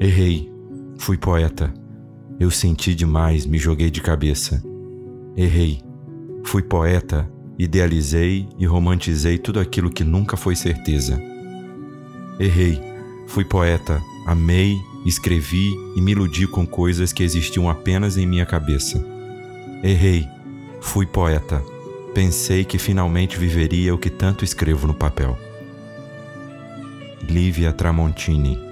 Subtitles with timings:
[0.00, 0.50] Errei.
[0.98, 1.74] Fui poeta.
[2.38, 4.62] Eu senti demais, me joguei de cabeça.
[5.36, 5.82] Errei.
[6.44, 11.20] Fui poeta, idealizei e romantizei tudo aquilo que nunca foi certeza.
[12.38, 12.80] Errei.
[13.26, 14.74] Fui poeta, amei,
[15.04, 19.04] escrevi e me iludi com coisas que existiam apenas em minha cabeça.
[19.82, 20.26] Errei.
[20.80, 21.62] Fui poeta.
[22.14, 25.38] Pensei que finalmente viveria o que tanto escrevo no papel.
[27.30, 28.69] Lívia Tramontini